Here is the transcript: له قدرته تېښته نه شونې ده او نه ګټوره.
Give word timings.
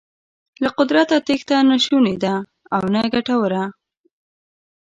له 0.63 0.69
قدرته 0.77 1.15
تېښته 1.27 1.57
نه 1.69 1.77
شونې 1.85 2.15
ده 2.23 2.35
او 2.75 2.83
نه 2.93 3.01
ګټوره. 3.13 3.63